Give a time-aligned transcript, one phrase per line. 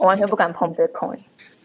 [0.00, 1.18] 我完全不敢碰 Bitcoin，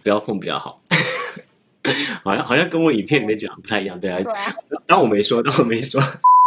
[0.03, 0.81] 不要碰比较好。
[2.21, 4.19] 好像好像跟我影片里面讲不太一样，对啊。
[4.21, 4.53] 对啊。
[4.85, 6.01] 当我没说，当我没说。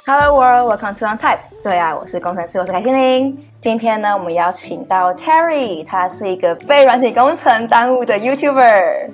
[0.06, 1.38] Hello world, welcome to OnType。
[1.64, 3.38] 对啊，我是工程师，我是凯心凌。
[3.62, 9.10] 今天呢，我们邀请到 Terry，他是一个被软体工程耽误的 YouTuber。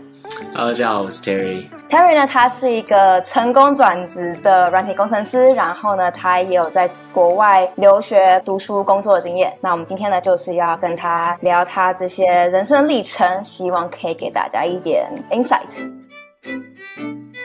[0.54, 1.66] Hello，大家好，我是 Terry。
[1.88, 9.52] Terry 呢，他是一个成功转职的软体工程师，然后呢，他也有在国外留学、读书、工作的经验。
[9.60, 15.60] 那我们今天呢，就是要跟他聊他这些人生历程，希望可以给大家一点 insight。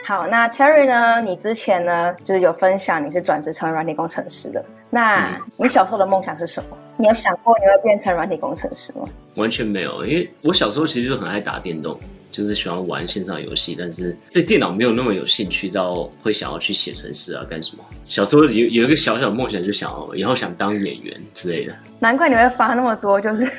[0.06, 1.20] 好，那 Terry 呢？
[1.20, 4.64] 你之前呢，就是有分享你是转职成为软体工程师的。
[4.88, 6.76] 那你小时候的梦想是什么？
[7.00, 9.08] 你有想过你会变成软体工程师吗？
[9.36, 11.98] 完全没有，因为我小时候其实就很爱打电动，
[12.30, 17.82] 就是喜欢玩线上游戏，但是对电脑没有那么有兴趣，到会想要去写程式啊干什么。
[18.04, 21.74] 小时候有有一个小小的梦想，就想要以后想当演员之类的。
[21.98, 23.50] 难怪你会发那么多，就是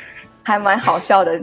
[0.43, 1.35] 还蛮好笑的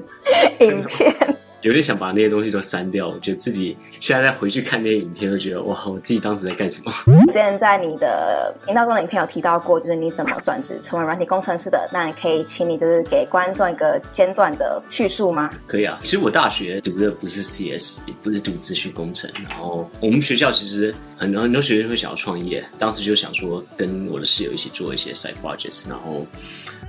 [0.60, 1.12] 影片。
[1.62, 6.92] 有点想把那些东西都删掉，我觉得自己现在再回去看那些影片，都觉得哇，我自己当时在干什么？
[7.27, 11.88] 之前在你的频道中的影片有提到过，就是你怎么转职成为软体工程师的。
[11.92, 15.50] 那你可以请你就是给观众一个简短的叙述吗？
[15.66, 19.28] 可以啊，其实我大学读的不是 CS，也不是读资讯工程。
[19.48, 25.88] 然后我们学校其实很多很多学生会想要创业，当时就想说跟我的室友一起做一些 side projects。
[25.88, 26.24] 然后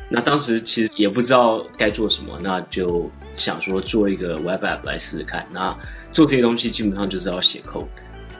[0.09, 3.09] 那当时其实也不知道该做什么，那就。
[3.39, 5.75] 想说做一个 web app 来试试看，那
[6.13, 7.87] 做这些东西基本上就是要写 code。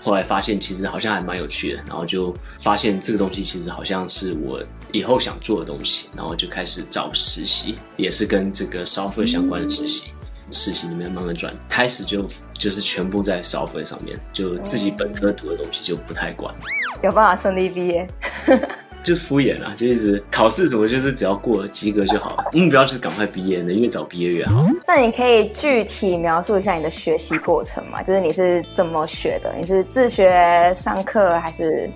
[0.02, 10.12] 后来发现其实好像还蛮有趣的，然后就发现这个东西其实好像是我以后想做的东西，然后就开始找实习，也是跟这个 software 相关的实习。
[10.52, 12.28] 实习里面慢慢转，开始就
[12.58, 16.56] 就是全部在 software 上面，就自己本科读的东西就不太管。
[17.04, 18.10] 有办法顺利毕业？
[19.04, 22.44] 就敷衍啊，就一直考试什么，就是只要过及格就好了。
[22.54, 24.66] 目标就是赶快毕业，能越早毕业越好。
[24.88, 28.04] 那你可以具体描述一下你的学习过程吗？
[28.04, 29.54] 就是你是怎么学的？
[29.58, 31.90] 你是自学上课还是？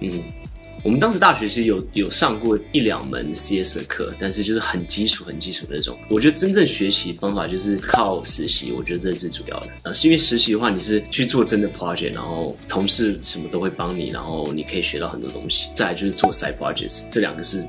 [0.00, 0.22] 嗯。
[0.84, 5.98] 我们当时大学其实有有上过一两门 CS 的课，但是就是很基础、很基础的那种。
[6.08, 9.68] 我觉得真正学习方法就是靠实习，我觉得这是最主要的。
[9.82, 15.68] 呃，是因为实习的话，你是去做真的 project，然后同事什么都会帮你，然后你可以学到很多东西。
[15.74, 17.62] 再来就是做 side projects，这两个是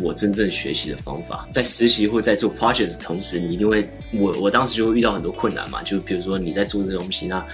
[0.00, 1.48] 我真正学习的方法。
[1.52, 7.46] 在实习或在做 projects 的同时，你一定会，我我当时就会遇到很多困难嘛，就比如说你在做这个东西，那。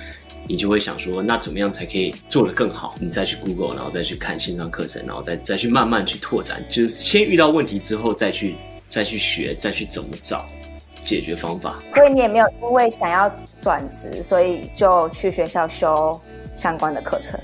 [0.48, 2.94] 你就会想说，那怎么样才可以做得更好？
[3.00, 8.56] 你再去 Google，然后再去看线上课程，然后再再去慢慢去拓展，就是先遇到问题之后，再去
[8.88, 10.44] 再去学，再去怎么找
[11.04, 11.82] 解决方法。
[11.94, 16.20] 所以你也没有因为想要转职，所以就去学校修
[16.54, 17.38] 相关的课程？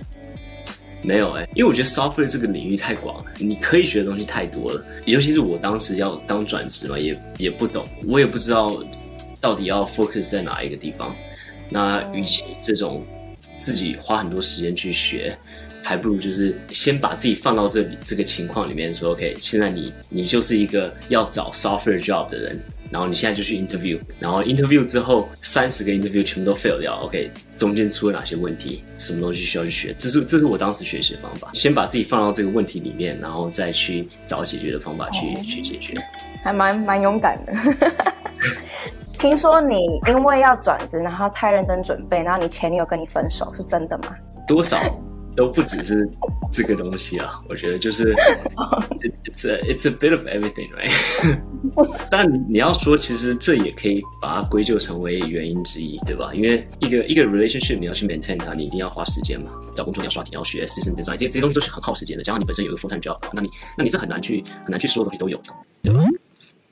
[1.01, 4.85] 没有哎、欸，因为我觉得 software 这个领域太广了，你可以学的东西太多了。
[5.05, 8.83] 尤其是我当时要当转职嘛，也也不懂，我也不知道
[9.41, 11.15] 到底要 focus 在哪一个地方。
[11.71, 13.05] 那与其这种
[13.59, 15.37] 自己花很多时间去学，
[15.83, 35.95] 还不如就是先把自己放到这里这个情况里面说，OK，现在你你就是一个要找 software job 的人，然后你现在就去 interview，然后 interview 之后三十个 interview 全部都 fail 掉，OK，中间出了哪些问题，什么东西需要去学，这是这是我当时学习的方法，先把自己放到这个问题里面，然后再去找解决的方法去、哦、去解决，
[36.45, 37.53] 还蛮蛮勇敢的。
[39.19, 44.15] 听说你因为要转职，然后太认真准备，然后你前女友跟你分手，是真的吗？
[44.47, 44.79] 多少
[45.37, 46.09] 都不只是
[46.53, 48.15] 这个东西啊，我觉得就是
[49.25, 51.39] it's a, it's a bit of everything, right？
[52.11, 56.33] 但你你要说，其实这也可以把它归咎成为原因之一，对吧？
[56.33, 59.51] 因为一个一个 relationship 你要去 maintain 它，你一定要花时间嘛。
[59.75, 62.23] 找工作你要刷题，你要学 system design，这些这些东西都是很耗时间的。
[62.23, 65.41] 加上你本身有一个 full time job，那你那你是很难去很难去所有东西都有，
[65.83, 66.05] 对吧？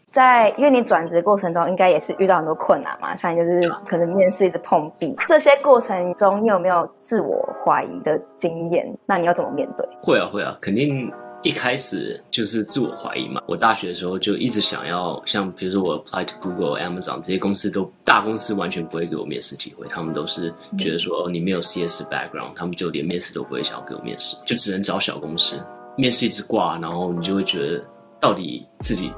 [0.07, 8.87] 在因为你转职过程中，应该也是遇到很多困难嘛，像就是可能面试一直碰壁，这些过程中你有没有自我怀疑的经验？
[9.05, 9.87] 那你要怎么面对？
[10.01, 11.13] 会啊会啊，肯定
[11.43, 13.43] 一开始就是自我怀疑嘛。
[13.47, 25.57] 我大学的时候就一直想要，像比如说我 apply to Google、Amazon 这些公司都大公司完全不会给我面试机会，他们都是觉得说，哦，你没有 CS background，他们就连面试都不会想要给我面试，就只能找小公司
[25.97, 27.85] 面试一直挂，然后你就会觉得
[28.21, 29.13] 到底自己。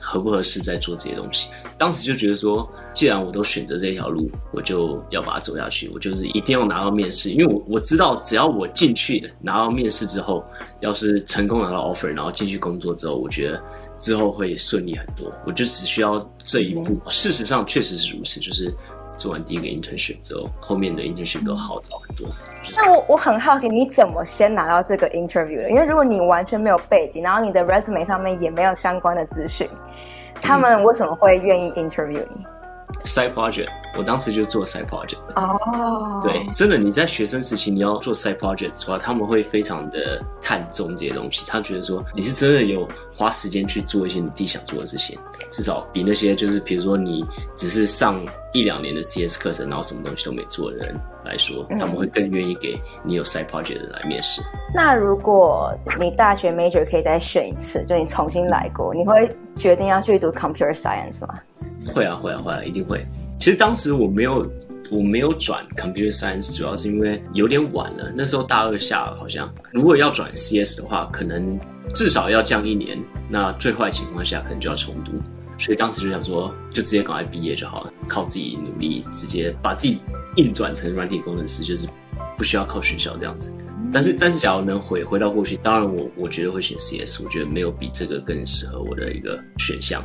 [0.00, 1.48] 合不合适在做这些东西？
[1.78, 5.88] 当时就觉得说，既然我都选择这条路，我就要把它走下去。
[5.94, 10.44] 我就是一定要拿到面试，因为我我知道，只要我进去拿到面试之后，
[10.80, 13.62] 要是成功拿到 offer，然后进去工作之后，我觉得
[13.98, 15.32] 之后会顺利很多。
[15.46, 17.00] 我就只需要这一步。
[17.08, 18.72] 事实上确实是如此，就是。
[19.22, 22.26] 做完第一个 internship 之后，后面的 internship 都好找很多。
[22.74, 25.70] 那我我很好奇，你怎么先拿到这个 interview 的？
[25.70, 29.70] 因为如果你完全没有背景，然后你的 resume 上面也没有相关的资讯，
[30.42, 32.44] 他们为什么会愿意 interview 你？
[33.04, 33.68] Side project，
[33.98, 35.18] 我当时就做 side project。
[35.36, 41.42] 哦，对，真的，你在学生时期你要做 side project 的话，他们会非常的看重这些东西。
[41.46, 45.18] 他觉得说你是真的有花时间去做一些你自己想做的事情，
[45.50, 47.24] 至少比那些就是比如说你
[47.56, 54.42] 只是上一两年的 CS 课程，然后什么东西都没做的人来说，他们会更愿意给你有 side project 的人来面试。
[54.74, 61.38] 那如果你大学 major 可以再选一次，就你重新来过，你会决定要去读 computer science 吗？
[61.86, 63.04] 会啊，会啊，会啊，一定会。
[63.40, 64.50] 其实当时我没有，
[64.90, 68.12] 我没有转 computer science，主要是因为有点晚了。
[68.14, 71.58] 那时候大二下了，好像如果要转 CS 的话，可能
[71.94, 72.98] 至少要降一年。
[73.28, 75.12] 那最坏情况下，可能就要重读。
[75.58, 79.98] 所以当时就想说，就直接赶快毕业就好了，靠自己努力，直接把自己
[80.36, 81.86] 硬转成软体工程师，就是
[82.36, 83.52] 不需要靠学校这样子。
[83.92, 90.02] 但是，但是假如能回回到过去，当然我我觉得会选 CS，我觉得没有比这个更适合我的一个选项。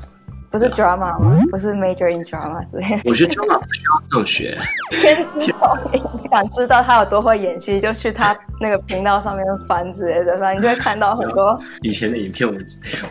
[0.50, 1.42] 不是 drama 吗？
[1.52, 4.58] 不是 major in drama，所以我觉得 drama 不需要上学。
[4.92, 5.62] 天资聪
[5.92, 12.56] 明，你想知道他有多会演戏，就去他那个频道上面翻之类的，反正你就会看到很多 以前的影片我。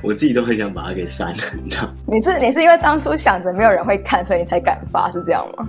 [0.03, 1.89] 我我自己都很想把它给删了，你知道？
[2.07, 5.67] 你是你是因为当初想着没有人会看，所以你才敢发，是这样吗？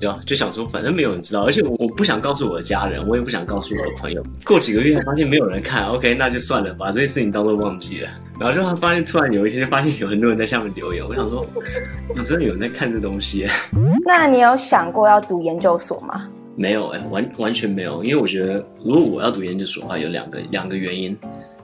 [0.00, 4.22] 对啊，就想说反正没有人知道，而且我我不想告诉我的家人，我也不想告诉我的朋友。
[4.46, 8.08] 过几个月发现没有人看，OK，那就算了，把这些事情当做忘记了。
[8.40, 11.06] 然后就发现，突然有一天就发现有很多人在下面留言。
[11.06, 11.46] 我想说，
[12.08, 13.46] 我真的有人在看这东西。
[14.06, 16.26] 那你有想过要读研究所吗？
[16.56, 18.02] 没有哎，完完全没有。
[18.02, 21.14] 因为我觉得，如果我要读研究所的话，有两个两个原因，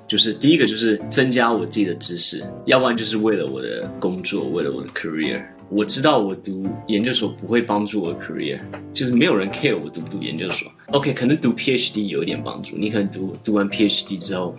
[0.07, 5.43] 就是第一个就是增加我自己的知识，要不然就是为了我的工作，为了我的 career。
[5.69, 8.59] 我知道我读研究所不会帮助我 career，
[8.93, 10.71] 就是没有人 care 我读不读研究所。
[10.93, 14.57] OK，可能读 PhD 有一点帮助，你可能读读完 PhD 之后。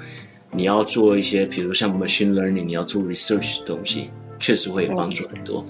[0.50, 4.09] 你要做一些，比如像 machine learning，你要做 research 的东西，
[4.39, 5.63] 确实会帮助很多。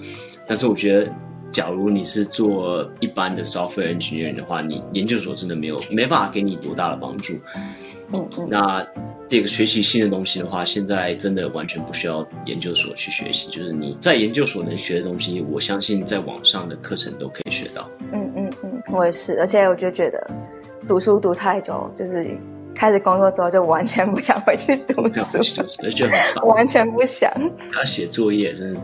[0.46, 1.12] 但是我觉得，
[1.50, 7.34] 假如你是做一般的 software engineering 的话，你研究所真的没有没办法给你多大的帮助。
[8.14, 8.48] 嗯嗯。
[8.48, 8.86] 那
[9.28, 13.50] 这个学习新的东西的话，现在真的完全不需要研究所去学习。
[13.50, 17.88] 就是你在研究所能学的东西，我相信在网上的课程都可以学到。
[18.12, 19.38] 嗯嗯嗯，我也是。
[19.40, 20.30] 而且我就觉得，
[20.86, 22.36] 读书读太久就是。
[22.78, 25.38] 开始工作之后就完全不想回去读书，
[26.46, 27.28] 完全不想。
[27.72, 28.82] 他写作业真的是。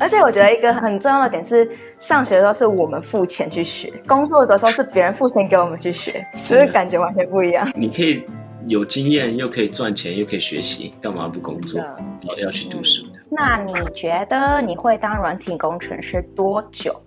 [0.00, 7.70] 而且我觉得一个很重要的点是，上学的时候是我们付钱去学，工作的时候是别人付钱给我们去学，就是感觉完全不一样。
[7.76, 8.24] 你可以
[8.66, 11.80] 有经验，又可以赚钱，又可以学习，干嘛不工作？
[12.22, 13.20] 要要去读书的。
[13.30, 17.00] 那你觉得你会当软体工程师多久？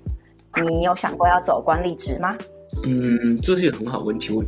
[0.63, 2.37] 你有想过要走管理职吗？
[2.85, 4.33] 嗯，这是一个很好的问题。
[4.33, 4.41] 我。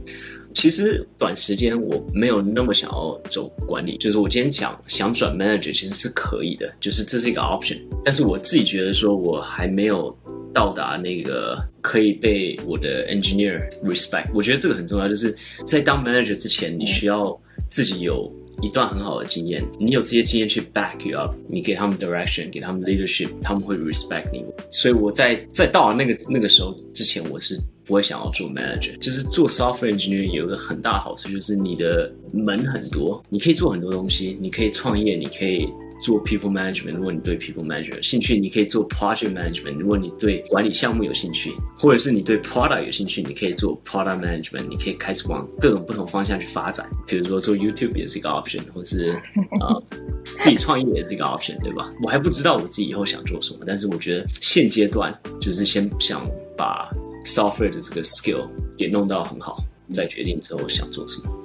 [0.56, 7.78] 其实短时间我没有那么想要走管理，就是我今天讲想转 manager 其实是可以的，就是这是一个 option。
[8.06, 10.18] 但是我自己觉得说我还没有
[10.54, 14.28] 到达那个可以被我的 engineer respect。
[14.34, 15.36] 我觉得这个很重要，就是
[15.68, 17.38] 在当 manager 之前，你需要
[17.70, 18.32] 自己有
[18.62, 24.44] 一段很好的经验，你有这些经验去 back you up，你给他们 direction，给他们 leadership，他们会 respect 你。
[24.72, 27.60] 所以我在在到了那个那个时候之前，我是。
[27.88, 35.70] 不会想要做 manager，就是做 software engineer 有一个很大的好处，就是你的门很多，你可以做很多东西，你可以创业，你可以
[36.00, 36.96] 做 people management。
[36.96, 39.78] 如果你对 people management 有兴趣，你可以做 project management。
[39.78, 44.68] 如果你对管理项目有兴趣，或者是你对 product 有兴趣，你可以做 product management。
[44.70, 49.12] 你可以开始往各种不同方向去发展，比如说做 YouTube 也是一个 option，或是
[49.60, 49.84] 啊、 呃、
[50.24, 51.92] 自己创业也是一个 option，对吧？
[52.02, 56.26] 我还不知道我自己以后想做什么，但是我觉得现阶段就是先想
[56.58, 56.90] 把。
[57.28, 58.48] software 的这个 skill
[58.78, 59.58] 给弄到很好，
[59.92, 61.45] 再决定之后想做什么。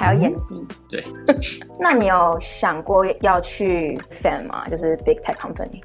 [0.00, 0.54] 还有演技。
[0.88, 1.04] 对。
[1.78, 4.66] 那你有想过要去 FAANG 吗？
[4.68, 5.80] 就是 big tech company。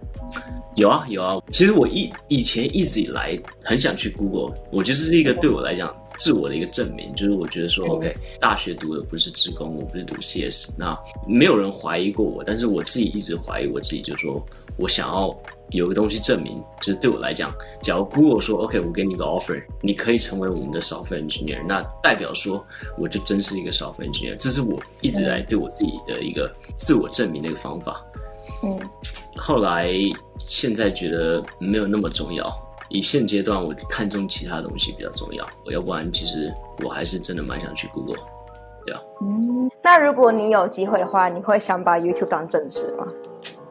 [0.75, 14.43] 有啊有啊，其实我以以前一直以来很想去 Google，我就是一个对我来讲自我的一个证明，就是我觉得说、嗯、OK，大学读的不是职工，我不是读 CS，那没有人怀疑过我，但是我自己一直怀疑我自己，就是说
[14.77, 15.37] 我想要。
[15.71, 22.65] 有个东西证明，就是对我来讲，假如 Google 说 OK，我给你个 offer，你可以成为我们的 software engineer，那代表说
[22.97, 28.05] 我就真是一个 software engineer，这是我一直来对我自己的一个自我证明的一个方法。
[28.63, 28.79] 嗯，
[29.35, 29.91] 后来
[30.39, 32.49] 现在觉得没有那么重要，
[32.89, 36.53] 以现阶段我看重其他东西比较重要，要不然其实
[36.83, 38.23] 我还是真的蛮想去 Google，
[38.85, 39.01] 对啊。
[39.21, 43.05] 嗯，那如果你有机会的话，你会想把 YouTube 当正职吗？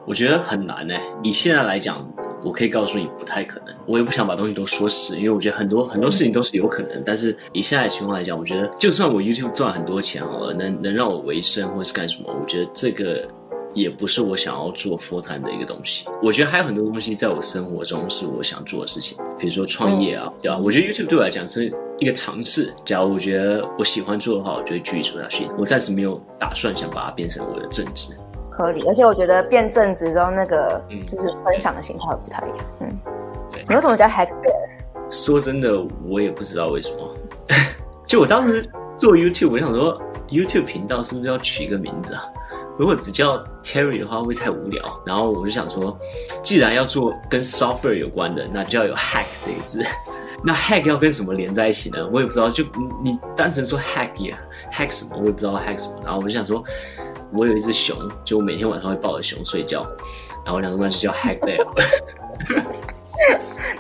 [0.06, 0.94] 我觉得很难呢。
[1.23, 2.06] 以现在来讲，
[2.42, 3.75] 我可以告诉你不太可能。
[3.87, 7.02] 我也不想把东西都说死，因为我觉得很多很多事情都是有可能。
[7.04, 13.26] 但是以现在的情况来讲，我觉得就算我 YouTube 赚很多钱好了，能能让我维生或是干什么，我觉得这个
[13.75, 16.06] 也不是我想要做 full time 的一个东西。
[16.23, 20.58] 我觉得还有很多东西在我生活中是我想做的事情，比如说创业啊，对吧？
[20.58, 22.73] 我觉得 YouTube 对我来讲是一个尝试。
[22.84, 25.49] 假如我觉得我喜欢做的话，我就会继续做下去。
[25.58, 28.14] 我暂时没有打算想把它变成我的正职。
[28.56, 30.80] 合理，而且我觉得变正直之后，那个
[31.11, 32.58] 就是分享的心态会不太一样。
[32.80, 32.99] 嗯，
[33.50, 33.64] 对。
[33.68, 35.11] 你为什么叫 Hack Bear？
[35.11, 35.70] 说真的，
[36.08, 37.16] 我也不知道为什么。
[38.06, 42.25] 就我当时做 YouTube，我想说 YouTube 频道是不是要取一个名字啊？
[42.78, 44.82] 如果只叫 Terry 的话，会太无聊？
[45.04, 45.96] 然后我就想说，
[46.42, 49.84] 既然要做跟 software 有关的，那就要有 hack 这个字。
[50.42, 52.08] 那 hack 要跟什么连在一起呢？
[52.12, 52.50] 我也不知道。
[52.50, 52.64] 就
[53.02, 54.38] 你单纯说 hack 呀
[54.73, 55.16] ，hack 什么？
[55.16, 56.00] 我也不知道 hack 什么。
[56.04, 56.62] 然后我就想说。
[57.35, 59.87] 我有一只熊，就我每天晚上会抱着熊睡觉，
[60.45, 61.67] 然后我想说那就叫 Hack Bear。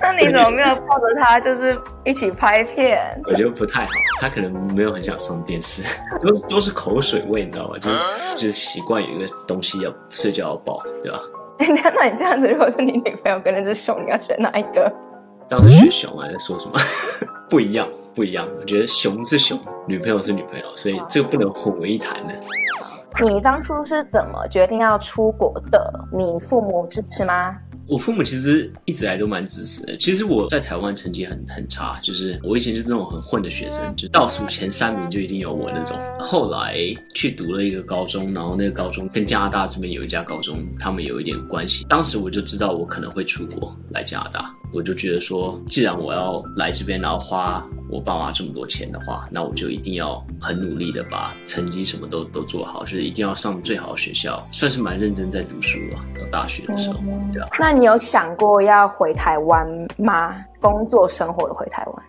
[0.00, 2.98] 那你怎么没有抱着它，就是一起拍片？
[3.26, 5.82] 我觉得不太好，它可能没有很想上电视，
[6.20, 7.78] 都都是口水味，你知道吗？
[7.78, 7.98] 就是
[8.34, 11.20] 就是习惯有一个东西要睡觉要抱，对吧？
[11.58, 14.92] 那那你这样子，如果是你女朋友跟那只熊，你要选哪一个？
[15.48, 16.80] 当时学熊啊在说什么？
[17.50, 18.48] 不一样，不一样。
[18.58, 22.34] 我觉得熊是熊，女朋友是女朋友，所以这个不能混为一谈的。
[23.22, 25.92] 你当初是怎么决定要出国的？
[26.12, 27.56] 你父母支持吗？
[27.86, 29.96] 我父母其实一直来都蛮支持的。
[29.98, 35.96] 其实我在台湾成绩很很差，就是我以前就是那种很混的学生，就倒数前三名就一定有我那种。
[36.18, 36.76] 后来
[37.14, 41.84] 去读了一个高中，然后那个高中跟加拿大这边有一家高中，他们有一点关系。
[41.84, 56.04] 当时我就知道我可能会出国来加拿大，我就觉得说，既然我要来这边，然后花我爸妈这么多钱的话，那我就一定要很努力的把成绩什么都都做好，就是一定要上最好的学校，算是蛮认真在读书了。
[56.20, 56.98] 到大学的时候？
[57.58, 59.64] 那你有想过要回台湾
[59.96, 60.34] 吗？
[60.60, 62.04] 工作生活的回台湾？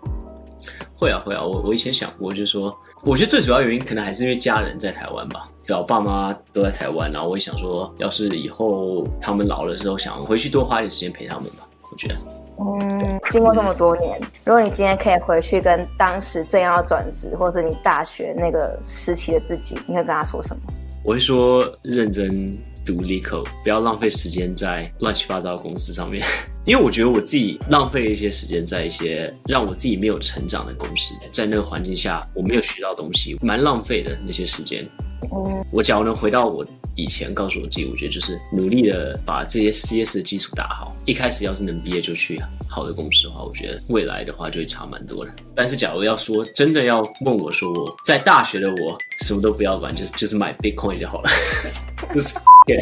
[0.95, 11.67] 会啊会啊，我我以前想过，就是说，我觉得最主要原因可能还是因为家人在台湾吧，对，我爸妈都在台湾，然后我也想说，要是以后他们老了之后，想回去多花一点时间陪他们吧。
[11.91, 12.15] 我觉得，
[12.59, 20.61] 嗯，经过这么多年，如果你今天可以回去跟当时正要转职，或者你大学那个时期的自己，你会跟他说什么？
[21.03, 22.51] 我会说认真。
[22.85, 26.23] 读 LeetCode，不要浪费时间在乱七八糟的公司上面，
[26.67, 34.87] 因为我觉得我自己浪费一些时间在一些让我自己没有成长的公司，在那个环境下我没有学到东西，蛮浪费的那些时间。
[35.33, 36.63] 嗯，我假如能回到我
[36.95, 40.95] 以前，告诉我自己，我觉得就是努力的把这些 CS 的基础打好。
[41.05, 45.31] 一开始要是能毕业就去好的公司的话，我觉得未来的话就会差蛮多的。
[45.53, 51.29] 但是假如要说真的要问我说我在大学的我什么都不要管，就是就是买 Bitcoin 就好了，
[52.13, 52.35] 就是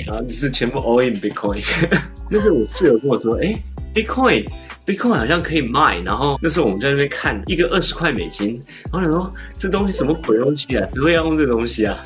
[0.05, 1.63] 然后就是全部 all in Bitcoin。
[2.29, 3.55] 那时候我室友跟我说，哎
[3.93, 4.48] ，Bitcoin。
[4.85, 8.61] Bitcoin 好像可以卖，然后那时候我们在那边看一个二十块美金，
[8.91, 10.85] 然后想说这东西什么鬼东西啊？
[10.91, 11.97] 只会要用这东西啊？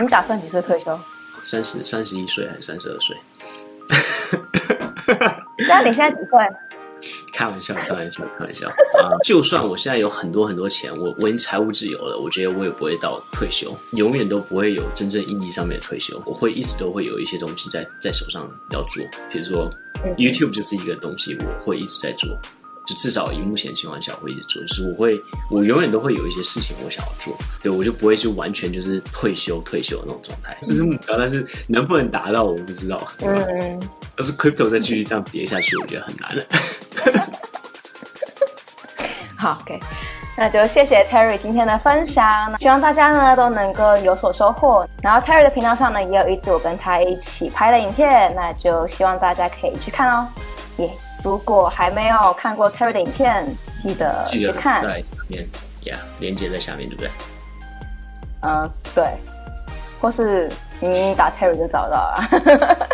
[0.00, 0.98] 你打算几岁退休？
[1.44, 3.16] 三十三十一岁还是三十二岁？
[5.68, 6.48] 那你现在几岁？
[7.32, 9.12] 开玩笑，开玩笑，开玩笑啊！
[9.24, 16.20] 就算我现在有很多很多钱，我我已经财务自由了，我觉得我也不会到退休，永远都不会有真正意义上面的退休。
[16.26, 19.70] 我会一直都会有一些东西在在手上要做，比如说。
[20.16, 22.28] YouTube 就是一个东西，我会一直在做，
[22.86, 24.62] 就至少以目前的情况下，我会一直做。
[24.64, 30.56] 就是我会，我永远都会有一些事情我想要做，对，我就不会就完全就是退休退休的那种状态。
[30.62, 33.08] 这是目标，但是能不能达到我不知道。
[33.22, 33.80] 嗯，
[34.18, 36.44] 要是 Crypto 再继续这样跌下去，我觉得很难了。
[39.38, 39.80] 好，OK。
[40.36, 44.86] 那就谢谢 Terry 今天的分享，希望大家呢都能够有所收获。
[45.02, 50.28] 然后 Terry 的频道上呢也有一支我跟他一起拍的影片，那就希望大家可以去看哦。
[50.76, 53.46] 耶、yeah，如果还没有看过 Terry 的影片，
[53.82, 54.82] 记得去看。
[54.82, 55.44] 在下面
[55.82, 57.10] ，Yeah，连接在下面，对不对？
[58.42, 59.04] 嗯，对。
[60.00, 62.28] 或是你打 Terry 就找到了。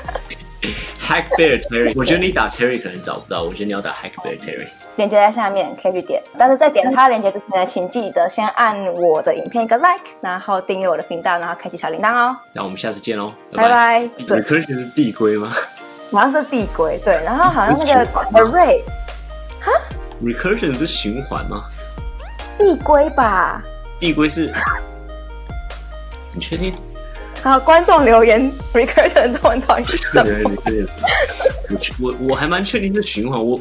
[1.06, 4.68] Hack Bear Terry，我觉得你打 Terry 可能找不到，我觉得你要打 Hack Bear Terry。
[4.96, 6.22] 链接在下面，可以去点。
[6.38, 12.36] 但是在点他的链接之前呢，请记得先按我的影片一个 like，然后订阅我的频道，然后开启小铃铛哦。
[12.52, 14.08] 那我们下次见喽，拜拜。
[14.26, 15.48] Recursion 是递归吗？
[16.12, 17.14] 好像是递归，对。
[17.24, 18.80] 然后好像那个 array，
[19.60, 19.72] 哈
[20.22, 21.64] ？Recursion 是循环吗？
[22.56, 23.62] 递归吧。
[23.98, 24.52] 递归是？
[26.32, 26.72] 你确定？
[27.42, 30.50] 好，观众留言，recursion 中文到底是什么？
[31.68, 33.60] 我我我还蛮确定是循环，我